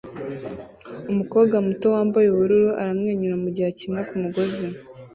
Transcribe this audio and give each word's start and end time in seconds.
Umukobwa 1.11 1.55
muto 1.65 1.85
wambaye 1.95 2.27
ubururu 2.29 2.69
aramwenyura 2.81 3.35
mugihe 3.43 3.67
akina 3.71 3.99
kumugozi 4.09 4.67